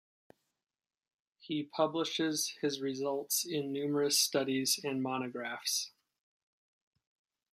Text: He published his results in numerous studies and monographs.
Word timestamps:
He 1.37 1.61
published 1.61 2.17
his 2.17 2.55
results 2.81 3.45
in 3.45 3.71
numerous 3.71 4.17
studies 4.17 4.79
and 4.83 5.03
monographs. 5.03 5.91